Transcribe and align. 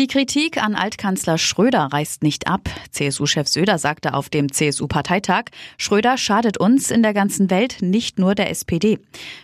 Die 0.00 0.06
Kritik 0.06 0.56
an 0.56 0.76
Altkanzler 0.76 1.36
Schröder 1.36 1.90
reißt 1.92 2.22
nicht 2.22 2.46
ab. 2.46 2.70
CSU-Chef 2.90 3.46
Söder 3.46 3.76
sagte 3.76 4.14
auf 4.14 4.30
dem 4.30 4.50
CSU-Parteitag, 4.50 5.50
Schröder 5.76 6.16
schadet 6.16 6.56
uns 6.56 6.90
in 6.90 7.02
der 7.02 7.12
ganzen 7.12 7.50
Welt, 7.50 7.82
nicht 7.82 8.18
nur 8.18 8.34
der 8.34 8.48
SPD. 8.48 8.98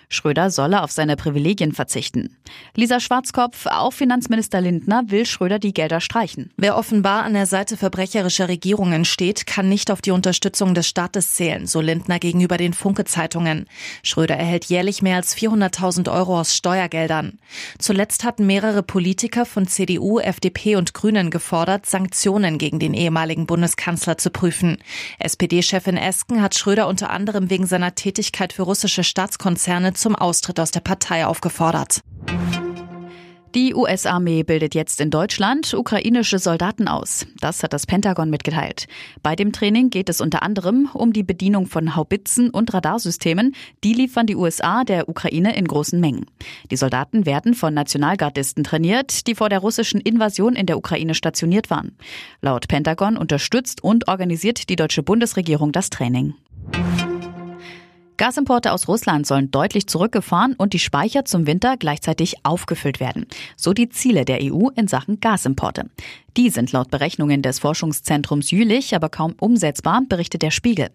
Schröder 0.08 0.50
solle 0.50 0.82
auf 0.82 0.92
seine 0.92 1.16
Privilegien 1.16 1.72
verzichten. 1.72 2.36
Lisa 2.74 3.00
Schwarzkopf, 3.00 3.66
auch 3.66 3.92
Finanzminister 3.92 4.62
Lindner 4.62 5.02
will 5.08 5.26
Schröder 5.26 5.58
die 5.58 5.74
Gelder 5.74 6.00
streichen. 6.00 6.52
Wer 6.56 6.78
offenbar 6.78 7.24
an 7.24 7.34
der 7.34 7.44
Seite 7.44 7.76
verbrecherischer 7.76 8.48
Regierungen 8.48 9.04
steht, 9.04 9.46
kann 9.46 9.68
nicht 9.68 9.90
auf 9.90 10.00
die 10.00 10.12
Unterstützung 10.12 10.72
des 10.72 10.88
Staates 10.88 11.34
zählen, 11.34 11.66
so 11.66 11.82
Lindner 11.82 12.18
gegenüber 12.18 12.56
den 12.56 12.72
Funke-Zeitungen. 12.72 13.66
Schröder 14.02 14.36
erhält 14.36 14.66
jährlich 14.66 15.02
mehr 15.02 15.16
als 15.16 15.36
400.000 15.36 16.10
Euro 16.10 16.40
aus 16.40 16.54
Steuergeldern. 16.56 17.38
Zuletzt 17.78 18.24
hatten 18.24 18.46
mehrere 18.46 18.82
Politiker 18.82 19.44
von 19.44 19.66
CDU, 19.66 20.20
FDP 20.20 20.45
und 20.76 20.94
Grünen 20.94 21.30
gefordert, 21.30 21.86
Sanktionen 21.86 22.58
gegen 22.58 22.78
den 22.78 22.94
ehemaligen 22.94 23.46
Bundeskanzler 23.46 24.18
zu 24.18 24.30
prüfen. 24.30 24.78
SPD-Chefin 25.18 25.96
Esken 25.96 26.42
hat 26.42 26.54
Schröder 26.54 26.88
unter 26.88 27.10
anderem 27.10 27.50
wegen 27.50 27.66
seiner 27.66 27.94
Tätigkeit 27.94 28.52
für 28.52 28.62
russische 28.62 29.04
Staatskonzerne 29.04 29.94
zum 29.94 30.14
Austritt 30.14 30.60
aus 30.60 30.70
der 30.70 30.80
Partei 30.80 31.26
aufgefordert. 31.26 32.02
Die 33.56 33.74
US-Armee 33.74 34.42
bildet 34.42 34.74
jetzt 34.74 35.00
in 35.00 35.08
Deutschland 35.08 35.72
ukrainische 35.72 36.38
Soldaten 36.38 36.88
aus. 36.88 37.26
Das 37.40 37.62
hat 37.62 37.72
das 37.72 37.86
Pentagon 37.86 38.28
mitgeteilt. 38.28 38.86
Bei 39.22 39.34
dem 39.34 39.50
Training 39.50 39.88
geht 39.88 40.10
es 40.10 40.20
unter 40.20 40.42
anderem 40.42 40.90
um 40.92 41.14
die 41.14 41.22
Bedienung 41.22 41.64
von 41.64 41.96
Haubitzen 41.96 42.50
und 42.50 42.74
Radarsystemen. 42.74 43.54
Die 43.82 43.94
liefern 43.94 44.26
die 44.26 44.36
USA 44.36 44.84
der 44.84 45.08
Ukraine 45.08 45.56
in 45.56 45.66
großen 45.66 45.98
Mengen. 45.98 46.26
Die 46.70 46.76
Soldaten 46.76 47.24
werden 47.24 47.54
von 47.54 47.72
Nationalgardisten 47.72 48.62
trainiert, 48.62 49.26
die 49.26 49.34
vor 49.34 49.48
der 49.48 49.60
russischen 49.60 50.02
Invasion 50.02 50.54
in 50.54 50.66
der 50.66 50.76
Ukraine 50.76 51.14
stationiert 51.14 51.70
waren. 51.70 51.96
Laut 52.42 52.68
Pentagon 52.68 53.16
unterstützt 53.16 53.82
und 53.82 54.06
organisiert 54.06 54.68
die 54.68 54.76
deutsche 54.76 55.02
Bundesregierung 55.02 55.72
das 55.72 55.88
Training. 55.88 56.34
Gasimporte 58.16 58.72
aus 58.72 58.88
Russland 58.88 59.26
sollen 59.26 59.50
deutlich 59.50 59.86
zurückgefahren 59.86 60.54
und 60.56 60.72
die 60.72 60.78
Speicher 60.78 61.24
zum 61.24 61.46
Winter 61.46 61.76
gleichzeitig 61.76 62.44
aufgefüllt 62.44 63.00
werden. 63.00 63.26
So 63.56 63.72
die 63.72 63.88
Ziele 63.88 64.24
der 64.24 64.40
EU 64.42 64.68
in 64.74 64.88
Sachen 64.88 65.20
Gasimporte. 65.20 65.90
Die 66.36 66.50
sind 66.50 66.72
laut 66.72 66.90
Berechnungen 66.90 67.42
des 67.42 67.58
Forschungszentrums 67.58 68.50
Jülich 68.50 68.94
aber 68.94 69.08
kaum 69.08 69.34
umsetzbar, 69.38 70.02
berichtet 70.08 70.42
der 70.42 70.50
Spiegel. 70.50 70.90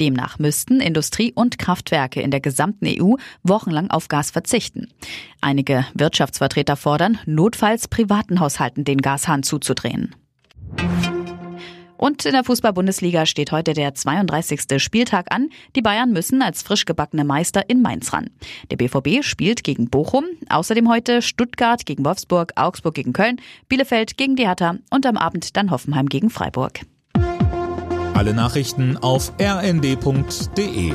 Demnach 0.00 0.38
müssten 0.38 0.80
Industrie 0.80 1.32
und 1.32 1.58
Kraftwerke 1.58 2.20
in 2.20 2.30
der 2.30 2.40
gesamten 2.40 2.86
EU 2.86 3.14
wochenlang 3.42 3.90
auf 3.90 4.08
Gas 4.08 4.30
verzichten. 4.30 4.88
Einige 5.40 5.86
Wirtschaftsvertreter 5.94 6.76
fordern, 6.76 7.18
notfalls 7.26 7.88
privaten 7.88 8.40
Haushalten 8.40 8.84
den 8.84 8.98
Gashahn 8.98 9.42
zuzudrehen. 9.42 10.14
Und 12.02 12.26
in 12.26 12.32
der 12.32 12.42
Fußball-Bundesliga 12.42 13.26
steht 13.26 13.52
heute 13.52 13.74
der 13.74 13.94
32. 13.94 14.82
Spieltag 14.82 15.32
an. 15.32 15.50
Die 15.76 15.82
Bayern 15.82 16.10
müssen 16.10 16.42
als 16.42 16.60
frisch 16.64 16.84
gebackene 16.84 17.22
Meister 17.22 17.70
in 17.70 17.80
Mainz 17.80 18.12
ran. 18.12 18.28
Der 18.72 18.76
BVB 18.76 19.22
spielt 19.22 19.62
gegen 19.62 19.88
Bochum, 19.88 20.24
außerdem 20.48 20.88
heute 20.88 21.22
Stuttgart 21.22 21.86
gegen 21.86 22.04
Wolfsburg, 22.04 22.54
Augsburg 22.56 22.94
gegen 22.94 23.12
Köln, 23.12 23.40
Bielefeld 23.68 24.16
gegen 24.16 24.34
die 24.34 24.48
Hertha 24.48 24.78
und 24.90 25.06
am 25.06 25.16
Abend 25.16 25.56
dann 25.56 25.70
Hoffenheim 25.70 26.08
gegen 26.08 26.28
Freiburg. 26.28 26.80
Alle 28.14 28.34
Nachrichten 28.34 28.96
auf 28.96 29.32
rnd.de 29.40 30.94